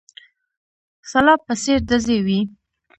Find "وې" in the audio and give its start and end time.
2.25-2.39